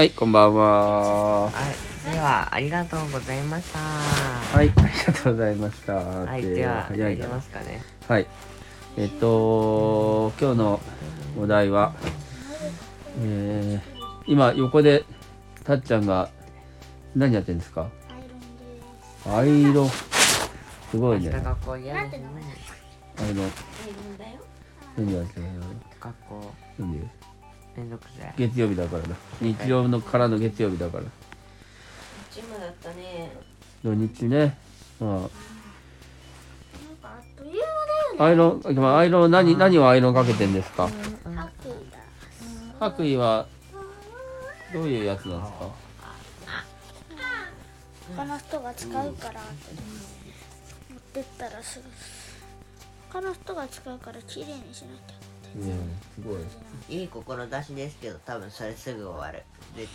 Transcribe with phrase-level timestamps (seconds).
[0.00, 1.50] はい、こんばんは。
[1.50, 3.78] はい、ではありがとうございました。
[3.78, 5.92] はい、ありがとうございました。
[5.92, 7.82] はい、でではやり早いますかね。
[8.08, 8.26] はい。
[8.96, 10.80] えっと、今日の
[11.38, 11.92] お題は、
[13.20, 15.04] えー、今横で
[15.64, 16.30] たっちゃんが
[17.14, 17.90] 何やってるんですか？
[19.26, 19.90] アイロン。
[19.90, 21.28] すごいね。
[21.30, 22.00] 明日学校嫌。
[22.00, 22.22] アイロン。
[24.96, 25.60] 何やってるの？
[26.00, 27.06] 学校なんで？
[27.76, 28.34] めんどくさい。
[28.36, 29.08] 月曜日だからだ。
[29.40, 31.04] 日曜のからの月曜日だから。
[32.30, 33.32] ジムだったね。
[33.82, 34.58] 土日ね。
[34.98, 35.30] まなんか
[37.04, 37.62] あっという
[38.18, 40.88] あ、アイロン、まあアイロン、何、何をアイロンかけてんですか？
[41.24, 41.98] 間だ白衣だ
[42.78, 43.46] 白衣は、
[44.72, 45.70] どういうやつなんですか？
[48.16, 49.82] 他の人が使うから後で
[50.90, 51.84] 持ってったらすぐ
[53.08, 55.14] 他の人が使うから綺麗にしなきゃ
[55.56, 55.68] うん、す
[56.24, 56.96] ごい。
[57.00, 59.42] いい志ですけど、多分それすぐ終わる。
[59.76, 59.88] 絶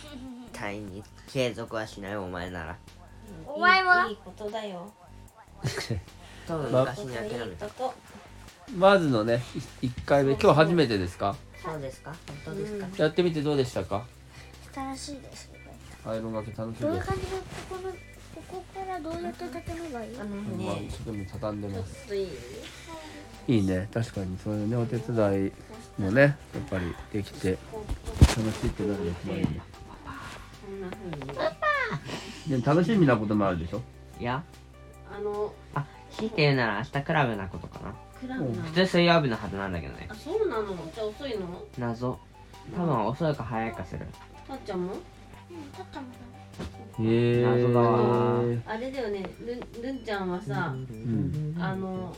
[0.52, 2.76] 対に継続はしないお前なら。
[3.46, 4.92] お前もないいことだよ。
[6.46, 7.66] 多分ま昔に諦いいめた。
[7.68, 7.94] こ
[8.68, 8.72] と。
[8.76, 9.42] まずのね、
[9.80, 11.36] い一回目、今日初めてですか？
[11.64, 12.14] そうですか？
[12.44, 14.04] 本当ですか、やってみてどうでしたか？
[14.74, 15.52] 楽しいですよ
[16.04, 16.82] アイロンがけ楽しいです。
[16.82, 17.96] どういう感じでここのこ
[18.48, 20.16] こからどうやって畳めばいい？
[20.20, 22.06] あのまあ、ね一、生懸命畳んでちょっます。
[22.06, 22.28] といい？
[23.48, 25.52] いいね、確かにそういうね、お手伝い
[26.02, 26.34] もね、やっ
[26.68, 27.56] ぱりできて、
[28.20, 29.60] 楽しいってなるのもいいね。
[30.66, 32.60] こんな風に。
[32.60, 33.82] で楽しみなこともあるでしょ？
[34.20, 34.42] いや、
[35.16, 37.94] あの、あ、強いて言うなら明日クラブなことかな。
[38.20, 38.72] クラブ普。
[38.72, 40.14] 通水曜日のはずなんだけどねあ、。
[40.14, 40.74] そうなの？
[40.94, 41.64] じゃあ遅いの？
[41.78, 42.18] 謎。
[42.74, 44.06] 多分遅いか早いかする。
[44.48, 44.92] たっちゃんも？
[44.92, 44.98] うん
[45.72, 46.06] たったの
[46.98, 49.24] へえ謎だわあれだよね。
[49.44, 52.12] るん、るんちゃんはさ、んあの。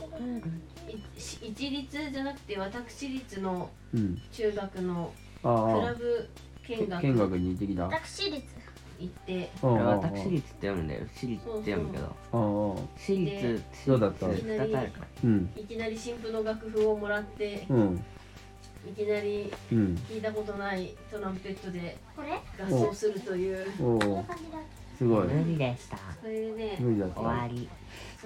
[1.17, 4.21] 一律じゃなくて、私立のうん。
[4.31, 6.29] 中学のクああ、ラブ
[6.67, 7.01] 見学。
[7.01, 7.85] 見学に行ってきた。
[7.85, 8.47] あ私立
[8.99, 9.49] 行って。
[9.61, 11.01] 私立って読むんだよ。
[11.15, 12.05] 私立って読むけど。
[12.05, 15.07] ああ、私立、どうだった私立二つあるから。
[15.23, 18.03] うん、いきなり新婦の楽譜をもらって、うん、
[18.87, 19.95] いきなりうん。
[20.09, 22.39] 聞いたことないトランペットでこれ？
[22.65, 23.71] 合奏するという。
[23.77, 24.59] こういう、感じだ
[24.99, 25.27] すごい。
[25.29, 25.97] 無理でした。
[26.21, 27.47] それでね、無理だっ終わた。
[27.47, 27.69] り。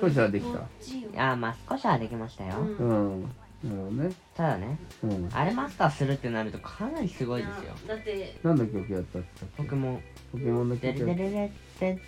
[0.01, 0.57] 少しはできた。
[0.57, 2.56] こっちよいや、まあ少しはできましたよ。
[2.57, 3.22] うんうん。
[3.22, 3.31] なる
[3.63, 4.11] ほどね。
[4.35, 5.29] ただね、うん。
[5.31, 7.75] あれマスターするってなるとかなりすごいですよ。
[7.88, 9.72] だって何の曲やったって言ったっけ？
[9.72, 10.01] 僕も、
[10.31, 12.00] ポケモンのデ曲やっレデレレテ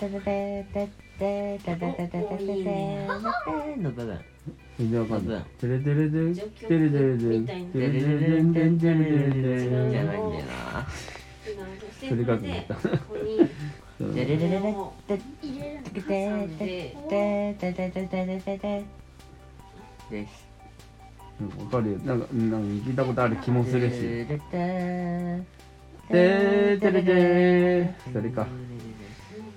[0.00, 0.88] テテテテ
[1.18, 2.72] テテテテテテテテ
[3.82, 4.18] の部分。
[4.78, 5.44] 全然わかんない。
[5.58, 10.86] テレテレテ序レテレテレテレデンデンデンデンデンじゃないんだよな。
[12.08, 12.42] それがこ
[13.08, 13.48] こに
[13.98, 16.94] でん、入れるの挟んで
[20.10, 20.46] です
[21.40, 21.98] うん、わかるよ。
[21.98, 22.56] なんか、なんか
[22.88, 23.94] 聞いたことある気もするし。
[23.96, 28.12] でーてれでー。
[28.12, 28.46] それか。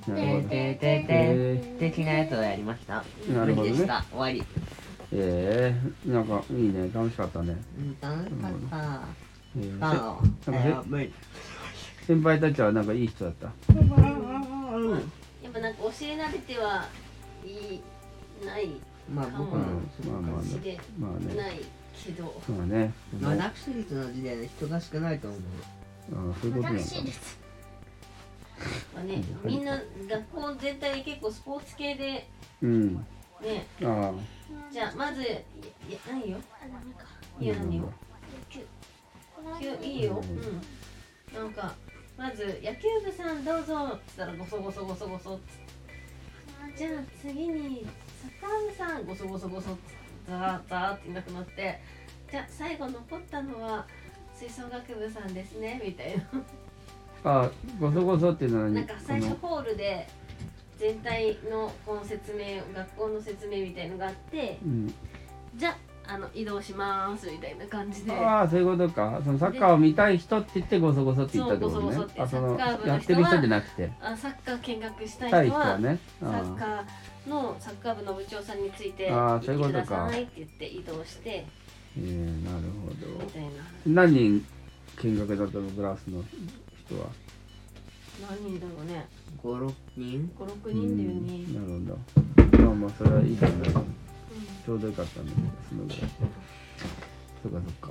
[0.07, 0.49] なるほど。
[0.49, 3.03] ででで的なやつをやりました。
[3.31, 3.87] なるほどでね。
[4.11, 4.43] 終わり。
[5.11, 5.75] え
[6.05, 7.55] え、なんかいいね、楽しかったね。
[8.01, 9.01] 楽しかった。
[9.57, 9.77] えー。
[10.51, 11.11] えー。
[12.07, 13.51] 先輩たちはなんかいい人だった？
[14.91, 14.97] や
[15.49, 16.85] っぱなんか教えられては
[17.45, 17.79] い
[18.45, 18.69] ない
[19.13, 19.57] まあかも僕
[20.07, 20.49] もまあまあね。
[20.49, 21.35] しれまあね。
[21.35, 21.61] ない
[22.05, 22.93] けどまあね。
[23.21, 25.41] 私立の時代で人が少ないと思う。
[26.13, 26.83] ああそういうことなんだ。
[28.93, 29.79] まあねみんな
[30.09, 32.27] 学校全体で結構スポーツ系で
[32.61, 32.93] うん。
[32.95, 33.01] ね
[33.83, 34.13] ああ。
[34.71, 35.35] じゃあまずいやい
[35.91, 36.37] やないよ
[37.39, 37.77] いいよ何
[39.65, 40.25] よいいよう
[41.35, 41.73] んなんか
[42.19, 46.91] まず野球部さんどうぞっつったらゴソゴソゴソゴソっつってじゃあ
[47.21, 47.87] 次に
[48.21, 51.79] サッカー部さんゴソゴソゴソっつってザーザーっていなくなって
[52.29, 53.87] じゃあ最後残ったのは
[54.35, 56.23] 吹奏楽部さんですねみたいな
[57.23, 60.05] ああ、ごそごそっていうのはなんか最初こホールで
[60.77, 64.93] 全体のこの説明学校の説明みたいのがあってのうん。
[65.55, 65.77] じゃあ
[66.11, 69.21] あの移動しますみたいな感じでああ、そういうことか。
[69.23, 72.15] そのサッカーを見たい人って言ってごそごそって言ったってことねそうごそごそっ。
[72.15, 73.91] てあ、そのサッカー部の人はやってる人じゃなくて。
[74.01, 75.99] あサッカー見学したい人は人はね。
[76.19, 81.45] サッあカーのサッカー部の部長さんについてあーそういうことか行ってくださいって言って移動してえ
[81.97, 82.89] えなるほ
[83.23, 83.53] みたいなど。
[83.85, 84.45] 何人
[85.03, 86.23] 見学だったのクラスの
[86.87, 87.07] 人は？
[88.29, 89.05] 何人だろうね
[89.43, 91.97] 五六人？56人だよねうんなる
[92.57, 92.65] ほど。
[92.65, 93.69] まあまあそれはいいじゃない。
[94.69, 95.31] ちょうどよかったね。
[95.67, 95.99] そのぐらい。
[97.41, 97.89] そっかそっか。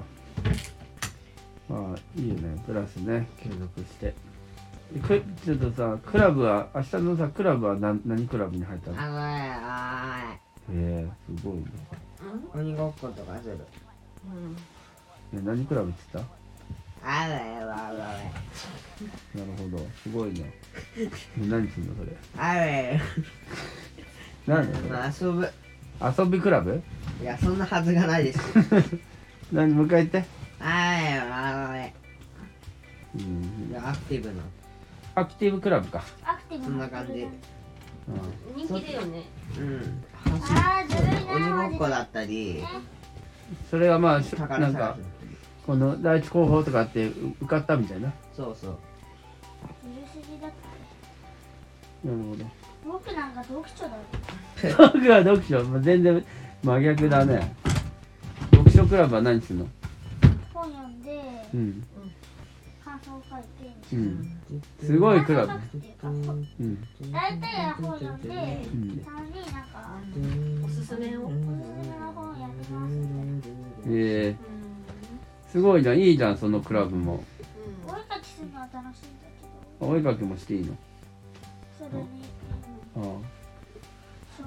[1.69, 2.63] まあいいよね。
[2.65, 4.15] プラスね継続して。
[4.93, 8.97] でくちょっとさクラブは明日のさクラブは何何クラブに入ったの？
[8.97, 10.39] へあ
[10.71, 11.65] えすごいね。
[12.55, 12.71] うんーい。
[12.71, 13.59] 鬼ごっことかする。
[15.35, 16.27] うんえ何クラブって言っ
[17.03, 17.99] あれあれ
[19.41, 20.53] なるほどすごいね
[21.39, 22.17] 何すんのそれ？
[22.37, 23.01] あれ
[24.47, 24.73] 何？
[24.89, 25.68] だそれまあ遊ぶ
[26.01, 26.83] 遊びクラブ？
[27.21, 28.41] いやそんなはずがないです
[29.53, 29.75] 何？
[29.75, 30.25] もう一回言って。
[30.61, 31.95] あれあれ
[33.17, 34.43] うんアクティブな
[35.15, 36.05] アクティブクラブか。
[36.25, 37.29] アクティブそんな感じう
[38.57, 39.23] 人気だよね。
[39.59, 40.05] うん。
[40.25, 42.65] あーずるいな鬼ごっこだったりん
[43.71, 44.97] それはまあなんか
[45.67, 48.09] この第一候補とかってう受かったみたいな？
[48.09, 48.79] なそうそう。
[49.83, 49.89] ず
[50.21, 52.45] るすぎだってるほど。
[53.01, 53.93] 僕なんか読書だよ
[54.63, 56.25] 僕は読書、まあ、全然
[56.63, 57.55] 真逆だね。
[58.51, 59.67] 読書クラブは何するの？
[60.53, 61.21] 本読んで
[61.55, 61.85] うん。
[62.85, 64.41] 感想を書いてうん。
[64.83, 65.49] すごいクラブ。
[65.49, 67.13] 感想書くっていうかうん。
[67.13, 68.31] 大体は本読んでん。
[69.05, 69.69] たまになんか
[70.65, 71.47] おすすめをおすすめ
[71.99, 74.31] の本やりますみたいなえ。
[74.31, 74.37] ー、
[75.53, 75.99] すごいじゃん。
[75.99, 77.23] いいじゃんそのクラブも。
[77.87, 79.29] お絵かきするのは楽しいんだ
[79.79, 79.93] けど。
[79.93, 80.77] お絵かきもしていいの？
[81.79, 82.07] それに
[82.97, 83.38] ああ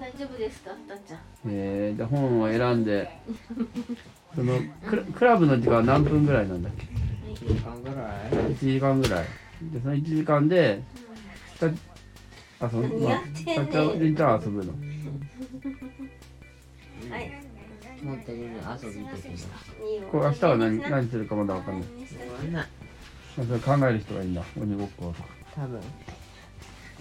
[0.02, 1.20] 大丈夫ですかたっちゃん。
[1.46, 3.08] えー、で本を選んで。
[4.34, 4.60] その
[4.90, 6.88] クラクラブの時間は何分ぐらいなんだっけ
[7.46, 8.32] ？1時間ぐらい。
[8.32, 9.26] 1時間ぐらい。
[9.62, 10.82] でその1時間で
[11.60, 11.68] た
[12.66, 13.56] あその何やってんねん。
[13.58, 14.74] たっちゃんりんちゃんは遊ぶの。
[17.12, 17.32] はい。
[18.04, 21.90] 本当にね遊び的ないいよこれ明日は何何するかまだわかんない。
[21.90, 22.68] ごめんな
[23.36, 24.44] それ考える人がいいんだ。
[24.60, 25.30] 鬼ごっことか。
[25.58, 25.80] 多分。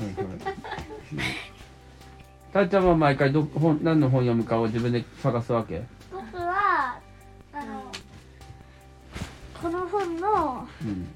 [0.00, 0.26] うんそれ
[2.52, 5.82] たっちゃんは毎回ど本何の本読むかを自分で探すわけ？
[6.12, 6.98] 僕は
[7.52, 7.84] あの
[9.62, 11.08] この本のうん。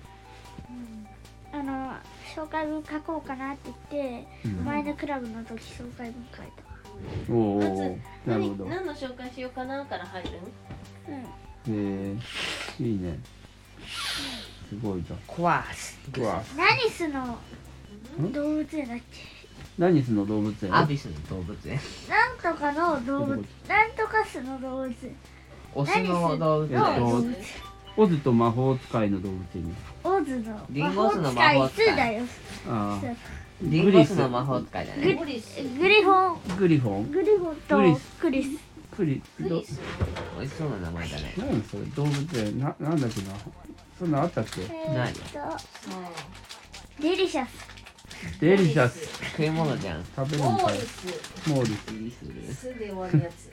[1.52, 1.94] あの
[2.34, 4.64] 紹介文書こうかなって言って、うん。
[4.64, 7.32] 前のクラブの時紹介文書いた。
[7.32, 8.64] おうおうおうなる何ほど。
[8.66, 10.30] 何の紹介しようかなから入る？
[11.66, 12.16] うんへ
[12.78, 13.18] えいいね。
[14.68, 15.18] すごいじゃん。
[15.26, 17.38] 怖すうわ何すの？
[18.20, 18.32] ん？
[18.32, 19.33] 動物園だっけ？
[19.78, 21.78] 何すんの動物園アビスの動物園。
[22.08, 24.86] なんとかの動物なんとかすの動物。
[24.86, 25.16] 園
[25.74, 27.36] オスの動物えっと園
[27.96, 29.64] オズと魔法使いの動物園。
[29.64, 29.74] に
[30.04, 31.86] オズのリンゴ酢の魔法使い。
[31.92, 32.24] 2だよ
[32.68, 33.06] ああ。
[33.62, 35.14] リンゴスの魔法使いだね。
[35.14, 36.56] モリスグリフォン。
[36.56, 37.10] グリフォン？
[37.10, 38.00] グリフォンとグリス。
[38.20, 38.48] クリス。
[38.96, 39.48] クリど？
[39.48, 39.66] 美味
[40.50, 41.34] しそうな名前だね。
[41.36, 41.82] 何それ？
[41.96, 42.58] 動物園？
[42.60, 43.34] ななんだっけな？
[43.98, 44.60] そんなんあったっけ？
[44.92, 45.58] 何えーっと。
[45.58, 45.98] そ
[47.00, 47.73] うデリシャス
[48.40, 49.06] デリシャス。
[49.30, 50.04] 食い物じゃん。
[50.16, 50.50] 食べるんかい。
[50.52, 51.48] モーリス。
[51.48, 51.74] モーリ
[52.10, 53.50] ススで終わるやつ。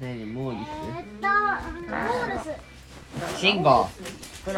[0.00, 1.28] 何モーリえーっと
[1.90, 3.36] モールス。
[3.36, 3.88] スシンゴ。
[4.46, 4.52] ビ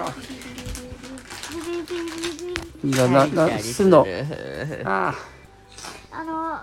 [1.60, 1.94] ビビ
[2.42, 4.06] ビビいやなな巣の。
[4.84, 5.14] あ
[6.12, 6.18] あ。
[6.20, 6.60] あの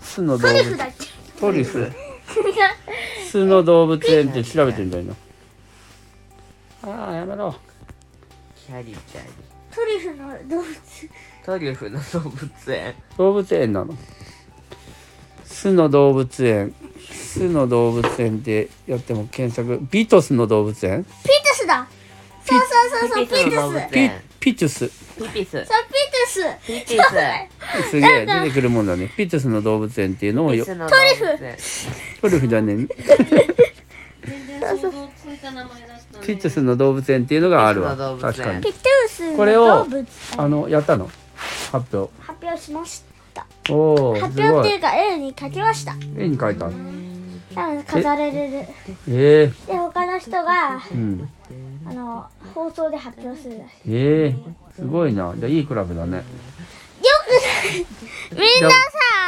[0.00, 0.78] 巣の動トリュフ物。
[0.78, 1.92] だっけトリュフ
[3.30, 5.14] 巣の動物園って調べてんだよな。
[6.84, 7.54] ああやめろ。
[8.66, 9.28] キャリキャリ
[9.74, 10.68] トリュフの動物
[11.44, 12.94] トリュフの動物園。
[13.18, 13.94] 動物園なの？
[15.44, 16.74] 巣の動物園。
[17.10, 19.78] 巣の動物園ってやっても検索。
[19.90, 21.04] ビトスの動物園？
[21.04, 21.86] ピトスだ。
[22.46, 22.68] そうそう
[23.00, 23.90] そうそうピピピスの動トス。
[23.90, 24.22] ピ物園。
[24.40, 24.88] ピチュス。
[24.88, 24.94] ピ
[25.28, 25.50] ピス。
[25.50, 25.66] そうピト
[26.26, 26.40] ス。
[26.66, 26.96] ピピ
[27.82, 27.90] ス。
[27.90, 29.12] すげえ出てくるもんだね。
[29.14, 31.56] ピトゥスの動物園っていうのをよピスの動物園
[32.22, 32.76] トリュフじゃねえ。
[34.26, 37.92] 全然想像ついた名前だったねピトゥスの動物園っていうのがあるわ。
[37.92, 38.32] ピトゥスの動物園。
[38.32, 38.62] 確かに。
[38.62, 40.08] ピトゥスのこれを動物
[40.38, 41.10] あのやったの？
[41.78, 42.12] 発表。
[42.20, 43.02] 発表しまし
[43.34, 43.46] た。
[43.70, 45.94] おおす発表っていうか絵に描きました。
[46.16, 46.68] 絵に描いた。
[46.68, 46.72] の
[47.54, 48.32] 多分飾れる。
[48.32, 48.68] で
[49.08, 51.28] ええ他の人がうん。
[51.86, 54.36] あの放送で発表するええ
[54.74, 55.34] すごいな。
[55.36, 56.22] じゃあいいクラブだね
[58.32, 58.76] みんなさ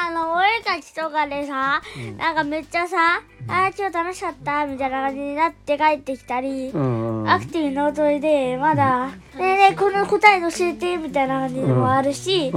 [0.08, 1.80] あのお絵描きとかでさ、
[2.18, 12.50] なんかめっちゃさあー今日楽しかったみたいな感じになって帰ってきたり、アクティブノートでまだ「ねえねえこの答え教えて」みたいな感じのもあるし、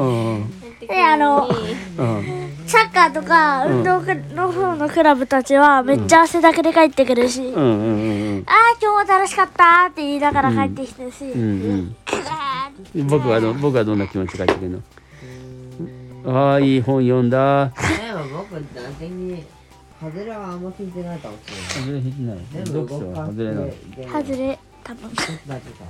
[0.87, 1.47] であの
[1.97, 2.49] うん。
[2.65, 3.99] サッカーとか運動
[4.35, 7.63] の方のクラブたちはめっちゃ汗だくで帰ってくるし、ああ
[8.79, 11.33] 今日も楽しかったって言いながら帰ってきてるし、
[13.05, 14.81] 僕はど僕はどんな気持ちで帰ってくるの？
[16.25, 17.65] ああいい本読んだ。
[17.67, 17.71] で
[18.13, 19.43] も僕だけに
[20.01, 21.81] 外れはあんま聞いてないかもしれない。
[21.81, 22.65] 外れ引いてない。
[22.65, 25.11] 読書は外れないー外れ多分。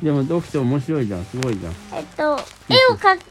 [0.02, 1.26] でも読書面白いじゃん。
[1.26, 1.74] すごいじゃん。
[1.94, 3.22] えっと絵をか絵を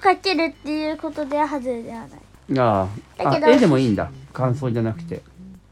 [0.00, 2.10] 描けるっていうことでは外れではない。
[2.58, 4.10] ああだけどあ絵でもいいんだ。
[4.32, 5.22] 感想じゃなくて。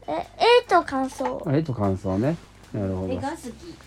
[0.07, 1.43] え絵と感想。
[1.45, 2.35] あ絵と感想ね。
[2.73, 3.13] なるほど。
[3.13, 3.41] 絵が好き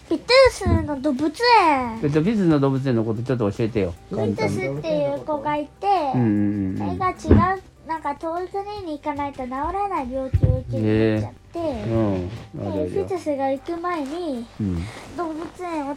[0.09, 2.01] ピトゥースの動物園。
[2.03, 3.95] えっとビズの動物園のことちょっと教えてよ。
[4.11, 7.15] ピトゥスっていう子がいて、うんうんうん絵が違
[7.59, 12.31] うなんか遠い国に行かないと治らない病気を受けるようになっちゃって、うん。
[12.69, 14.83] あでれよピトゥースが行く前にうん。
[15.17, 15.97] 動物園を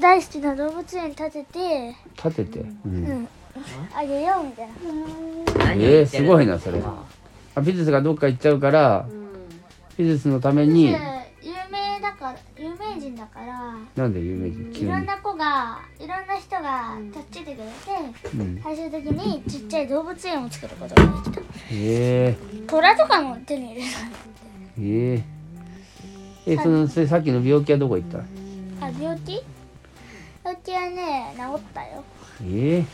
[0.00, 3.04] 大好きな動物園建てて立てて、ううん。
[3.22, 3.28] ん
[3.94, 4.68] あげようみたい
[5.58, 5.64] な。
[5.66, 6.80] 何をえー、言ってるのすごいなそれ。
[7.54, 9.28] あピズスがどっか行っちゃうからうん。
[9.96, 10.94] ピズスのために
[12.58, 14.72] 有名人だからなんで有名人？
[14.72, 14.86] 急に。
[14.86, 17.70] いろんな子がいろんな人が助けてくれて
[18.36, 18.60] うん。
[18.62, 21.42] 最終的にちっちゃい動物園を作ることができた。
[21.72, 22.36] え。
[22.66, 23.86] 虎とかも手に入れー、
[24.78, 26.56] えー、え。
[26.56, 28.18] そのそれさっきの病気はどこ行った？
[28.18, 28.24] た
[28.86, 29.40] あ病気？
[30.44, 32.02] 病気はね治ったよ。
[32.42, 32.44] え。
[32.80, 32.84] ー、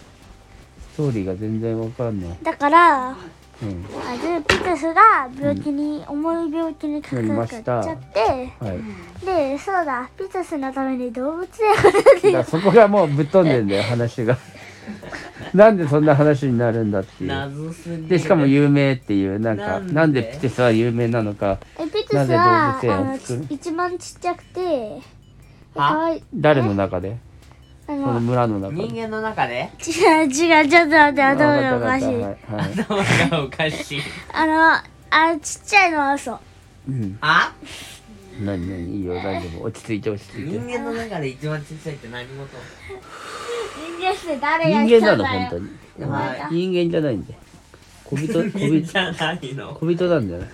[0.93, 3.17] ストーリーが全然わかんないだから
[3.65, 3.85] うん。
[4.07, 7.81] あでピトスが病気に、重い病気にかかなりまっちした。
[7.81, 9.25] ゃってはい。
[9.25, 10.09] でそうだ。
[10.19, 14.37] ピトスのために動物園をだからそこがもうぶっ飛んでんだよ話が。
[15.55, 17.31] なんでそんな話になるんだっていう。
[17.31, 18.09] 謎すぎる。
[18.09, 19.93] でしかも有名っていうなんかなんで？
[19.95, 21.59] なんでピテスは有名なのか。
[21.79, 23.47] えピトスは動物園あのを作る？
[23.49, 25.01] ち一番ちっちゃくて。
[25.75, 26.23] はかい。
[26.35, 27.17] 誰の中で？
[27.87, 29.71] あそのの村の中で人間の中で？
[29.79, 32.07] 違う違うちょっと待って頭がおかしい。
[32.07, 32.37] はいはい。
[32.73, 32.97] 頭
[33.31, 34.01] がおかしい
[34.33, 34.73] あの
[35.11, 36.39] あちっちゃいのは嘘。
[36.89, 37.19] うん。
[37.21, 37.53] あ？
[38.41, 38.97] 何何？
[38.99, 39.65] いいよ大丈夫。
[39.65, 40.41] 落ち着いて落ち着いて。
[40.43, 42.35] 人間の中で一番小さいって何事？
[43.99, 46.11] 人間って誰が人間なの本当に。
[46.11, 46.55] はい。
[46.55, 47.35] 人間じゃないんで
[48.05, 49.75] 小人小 人間人じゃないの？
[49.75, 50.49] 小人なんだよね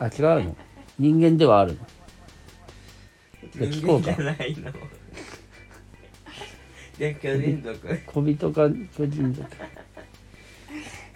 [0.00, 0.12] あ違う
[0.44, 0.56] の。
[0.98, 1.78] 人間ではあるの。
[3.52, 4.10] じゃあ聞こうか。
[4.12, 4.72] 人間じゃないの
[7.00, 9.50] で巨人族小人か巨人族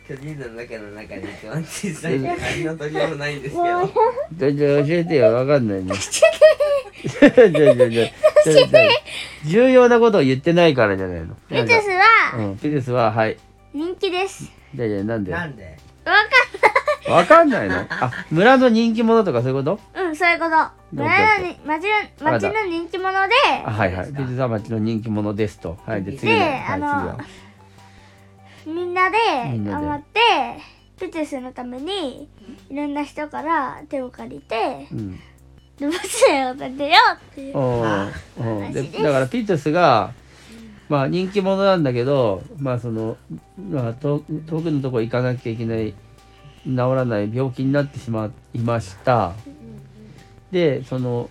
[0.08, 3.64] 巨人の中の中で一番小さい何の取りようもないんですけど。
[4.32, 5.92] じゃあじゃあ教えてよわかんないね。
[5.94, 8.08] じゃあじゃあじゃあじゃ
[9.44, 13.36] 重要なことを言ってないからじゃないのピトスはうんピテスははい
[13.74, 15.76] 人気ですじゃあじゃあなんでなんで
[16.06, 16.12] わ
[17.08, 17.76] わかんないの？
[17.90, 19.80] あ村の人気者とかそういうこと？
[19.94, 20.50] うんそういうこと。
[20.92, 21.84] 村のに町
[22.20, 23.34] の町の人気者で。
[23.64, 24.06] あはいはい。
[24.06, 25.78] ピテスは町の人気者ですと。
[25.84, 26.44] はいで次ので。
[26.44, 27.18] はい次は。
[28.66, 29.18] みんなで
[29.52, 29.86] みんなで。
[29.86, 30.20] 頑張って
[30.98, 32.28] ピトスのために
[32.70, 35.20] いろんな人から手を借りてうん。
[35.80, 37.58] 動物園を建てようっていう。
[37.58, 38.92] おーおー。
[38.92, 40.12] でだからピートスが
[40.88, 43.16] まあ人気者なんだけどまあその、
[43.58, 45.92] まあ、遠遠くのとこ行かなきゃいけない
[46.66, 49.32] 治らない病気になってしまいました。
[50.50, 51.30] でその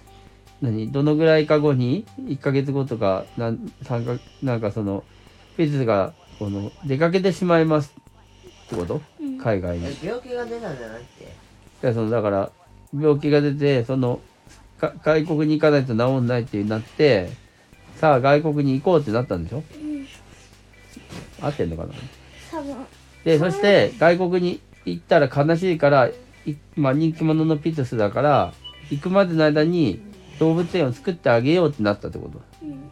[0.61, 5.03] 何どのぐらいか後に1ヶ月後とかなん3かなんかその
[5.57, 7.93] ピートスがこの出かけてしまいます
[8.65, 9.01] ってこと？
[9.19, 9.37] うん。
[9.37, 9.85] 海外に。
[9.85, 11.33] え病気が出たんじゃなくて？
[11.81, 12.51] でそのだから
[12.93, 14.19] 病気が出てその
[14.79, 17.29] か外国に行かないと治んないってなって
[17.95, 19.63] さあ外国に行こうってなったんでしょ？
[21.41, 21.93] 合ってんのかな？
[22.51, 22.75] 多分。
[23.23, 26.09] でそして外国に行ったら悲しいから
[26.45, 28.53] いまあ、人気者のピトスだから
[28.89, 30.01] 行くまでの間に
[30.39, 32.41] 動物園を作ってあげようってなったってこと。
[32.63, 32.83] うん。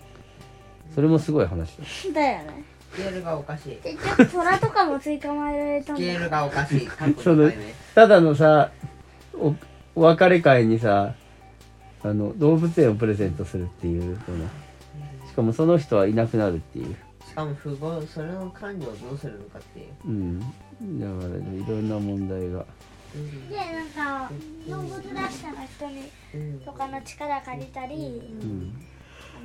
[0.96, 1.84] それもすごい話だ。
[2.14, 2.64] だよね。
[2.94, 3.76] スケールがおかしい。
[3.84, 6.04] 結局虎とかも追加まえられたんだ。
[6.04, 6.90] よスケールがおかしい。
[7.22, 7.52] その
[7.94, 8.72] ただのさ
[9.34, 9.54] お
[9.96, 11.14] お別れ会にさ
[12.04, 14.18] あの動物園をプレゼントするっていう
[15.28, 16.96] しかもその人はいなくなるっていう
[17.32, 19.88] しかもそれの管理をどうするのかっていう。
[20.06, 20.40] うん。
[20.40, 20.46] だ
[21.28, 22.66] からいろんな問題が。
[23.50, 24.32] でなんか
[24.68, 25.12] 動物出し
[25.42, 28.86] たら人にうんとかの力借りたりうん。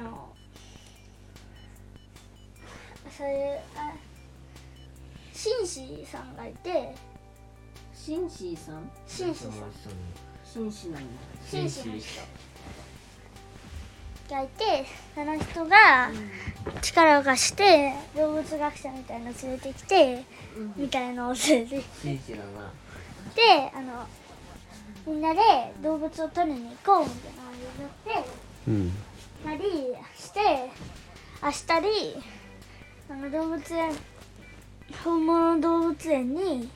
[0.00, 0.33] あの
[3.11, 3.95] そういうあ
[5.33, 6.95] 紳士さんがいて。
[7.95, 8.88] シンシーさん？
[9.07, 9.52] 紳士さん。
[10.45, 11.09] 紳士なんだ。
[11.45, 12.21] 紳士の人
[14.28, 16.11] がいてその人が
[16.83, 20.25] 力を貸して動物学者みたいなの連れてきて
[20.76, 22.18] みたいなのを連れてきて。
[23.35, 24.06] であの
[25.06, 25.40] みんなで
[25.83, 28.30] 動物を取りに行こうみたいな感じになって
[28.66, 28.92] うん。
[29.45, 30.40] なりして
[31.42, 32.23] 明日に
[33.11, 33.92] あの動物園
[35.04, 36.68] 本物の動物園に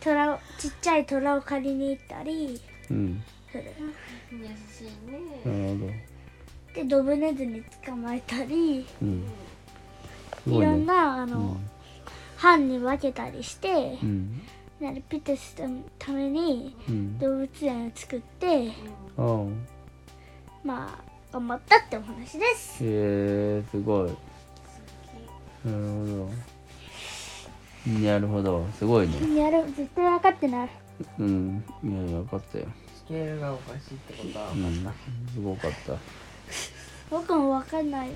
[0.00, 3.22] 虎をちっちゃい虎を借りに行ったりうん。
[3.50, 3.64] する。
[4.32, 5.18] 優しいね。
[5.44, 6.11] なるほど
[6.74, 9.24] でドブネズミ捕まえたりうん。
[10.44, 11.56] すいろんごいねなあの、
[12.36, 14.40] 班に分けたりしてう、ん。
[14.80, 17.18] なるピテスのためにうん。
[17.18, 18.70] 動物園を作って
[19.16, 19.44] ああ
[20.64, 22.84] まあ頑張ったってお話です。
[22.84, 24.10] へえすごい。
[25.64, 26.30] なるほど。
[28.00, 28.66] なるほど。
[28.78, 29.36] すごいね。
[29.36, 29.64] やる。
[29.76, 30.68] 絶対分かってない。
[31.18, 31.64] うん。
[31.82, 32.66] いやいや分かったよ。
[32.94, 34.94] スケールがおかしいってことはうん分かっ
[35.34, 35.92] すごかった
[37.12, 38.14] 僕も分かんないよ。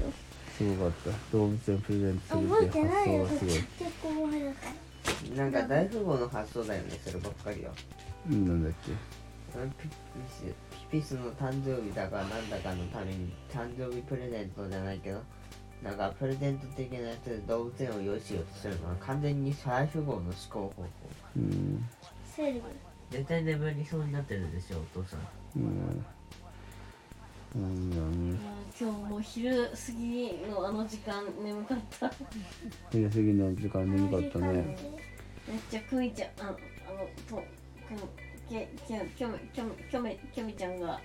[0.57, 1.11] すごかった。
[1.37, 3.55] 動物園プレゼントするって発想がすごい。
[3.55, 3.69] 結
[4.03, 5.37] 構前だからた。
[5.37, 7.73] なんか大富豪の発想だよねそればっかりは。
[8.31, 8.93] うんなんだっけ？
[9.83, 9.95] ピピ
[10.29, 10.45] ス
[10.91, 15.23] ピピスの誕生日だかなんだかのために誕生日プレゼントじゃないけど
[15.83, 20.89] なんかプレゼント的なやつで動物園を用意しようとするのは完全に最富豪の思考方法。
[21.37, 21.85] うん。
[23.11, 25.21] 絶対眠りそうになってるでしょお父さん。
[25.57, 26.05] うん
[27.57, 28.39] うん何
[28.79, 32.13] 今日も昼過ぎのあの時間眠かった。
[32.93, 34.77] 昼過ぎの時間眠かったね。
[35.49, 36.59] めっちゃクミちゃんあのあの
[37.31, 37.43] と
[38.51, 41.01] けけきょめきょめきょめきょめちゃんが。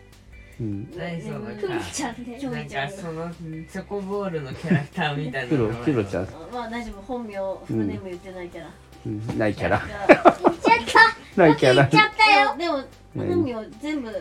[0.60, 0.92] うん。
[0.94, 8.70] 何その眠クミちゃんできょなんめちゃんがかそのチョコボールのキャラクターみたいな キロキロちゃん、あまあ大丈夫本名フルネーム言ってないから、
[9.06, 9.80] うん、ないキャラ。
[9.80, 11.06] が言っちゃっ
[11.36, 11.42] た。
[11.42, 11.76] ないキャラ。
[11.76, 12.58] 言っちゃったよ。
[12.58, 12.84] でも
[13.16, 14.12] うん本名全部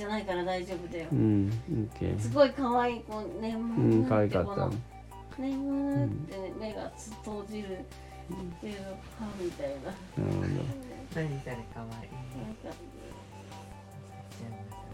[0.00, 1.06] じゃないから大丈夫だよ。
[1.12, 4.50] うんオッケーすごい可愛い子眠うん可愛かった。
[4.50, 4.72] この
[5.38, 7.68] 眠ってね目がつ閉じる
[8.62, 8.74] けど
[9.18, 9.90] 歯みたいな。
[10.24, 10.48] なるほど。
[11.14, 11.86] 何それかわ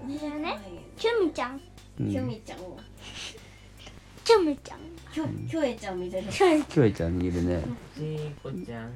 [0.04, 0.08] い。
[0.08, 0.58] ねね
[0.96, 1.60] キュミちゃん。
[2.00, 2.10] うん。
[2.10, 2.64] キョミちゃんは
[4.25, 4.78] キュミちゃん。
[5.12, 6.32] キョキョエちゃんみたいな。
[6.32, 7.62] キュミキョエちゃんいるね。
[7.94, 8.92] ちーこちゃん。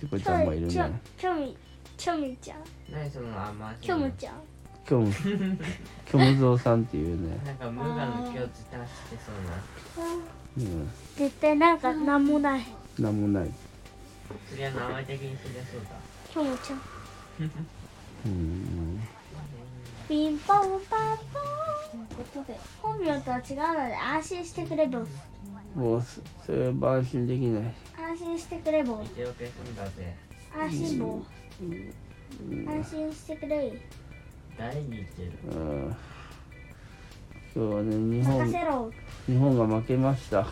[0.00, 0.72] チコちゃんもいるね。
[1.16, 1.56] キュミ
[1.96, 2.58] キュミちゃん。
[2.90, 3.76] 何その甘い。
[3.80, 4.34] キュムちゃん
[4.86, 7.38] キョムキョムゾウさんっていうね。
[7.44, 10.12] なんか無我の境地出してそうな。
[10.58, 10.90] うん。
[11.16, 12.62] 絶対なんかなんもない。
[12.98, 13.50] なんもない。
[14.50, 15.96] そりゃ名前的に知りやそうだ。
[16.30, 16.80] キュミちゃん。
[18.26, 19.00] うん。
[20.06, 20.58] ピンポン
[20.90, 21.64] パンポン。
[22.08, 25.08] ということで本名とは違うので安心してくれボス。
[25.74, 27.74] もうそそれは安心できない。
[27.96, 29.06] 安心してくれボス。
[29.18, 30.14] 一応消すんだぜ。
[30.54, 31.22] 安心ボ
[31.62, 31.64] う
[32.54, 32.68] ん。
[32.68, 33.72] 安心してくれ
[34.56, 35.32] 誰に言ってる。
[35.50, 35.96] うん。
[37.56, 38.92] 今日はね日任本せろ。
[39.26, 40.40] 日本が負けました。
[40.40, 40.46] あ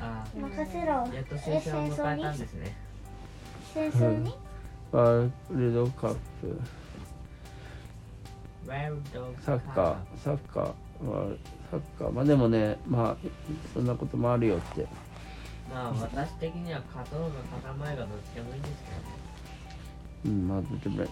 [0.00, 0.86] あ任せろ。
[0.86, 2.76] やっとえ終戦を迎え戦争にたんですね。
[3.74, 4.34] 戦争に？
[4.92, 6.60] ワールドカップ。
[8.66, 9.96] ワールドサッカー。
[10.22, 10.74] サッカーは
[11.70, 12.12] サッカー。
[12.12, 13.16] まあでもねまあ
[13.74, 14.86] そんなこともあるよって。
[15.70, 19.27] まあ私的には勝とうが勝たまいがどっちでもいいんですけどね
[20.24, 20.48] うん。
[20.48, 20.76] まあど。
[20.76, 21.06] っちもどっ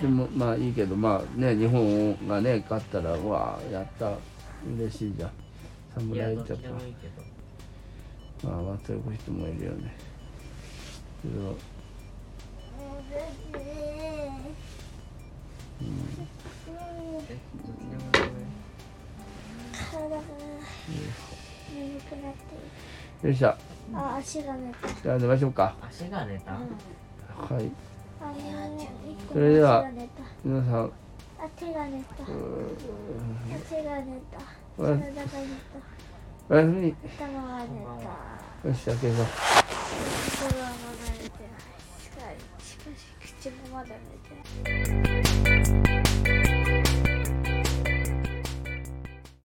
[0.00, 4.12] ちもまあいいけどまあね日本がね勝ったらうわあやった
[4.76, 5.30] 嬉しいじゃん。
[5.94, 6.94] 侍ジャどっちでもい
[8.44, 9.94] まあまあそういう人もいるよね
[11.22, 11.56] けど
[13.52, 13.58] え
[15.86, 16.28] どっ
[16.62, 17.36] ちでもいいね
[19.90, 20.16] 体が
[21.74, 22.54] 眠くなって
[23.20, 23.58] いるよっしゃ
[23.94, 26.58] あ足が寝たじゃあ寝ましょうか足が寝た、
[27.42, 27.70] はい。
[29.32, 29.84] それでは
[30.44, 30.92] 皆さん。
[31.38, 32.24] あ手が寝た。
[32.24, 32.32] 手
[33.82, 34.38] が寝た
[34.78, 35.26] 体が寝た。
[36.48, 36.94] おやすみ。
[37.18, 37.66] 頭が寝
[38.62, 39.26] たよし開けよう心
[40.60, 41.60] はまだ寝てない。
[42.00, 42.16] しか
[42.58, 43.00] ししかし
[43.40, 45.81] 口もまだ寝てない